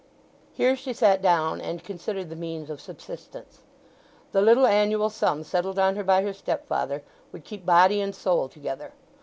Here 0.53 0.75
she 0.75 0.93
sat 0.93 1.21
down 1.21 1.61
and 1.61 1.83
considered 1.83 2.31
the 2.31 2.35
means 2.35 2.71
of 2.71 2.81
subsistence. 2.81 3.59
The 4.31 4.41
little 4.41 4.65
annual 4.65 5.11
sum 5.11 5.43
settled 5.43 5.77
on 5.77 5.95
her 5.95 6.03
by 6.03 6.23
her 6.23 6.33
stepfather 6.33 7.03
would 7.31 7.43
keep 7.45 7.67
body 7.67 8.01
and 8.01 8.15
soul 8.15 8.49
together. 8.49 8.93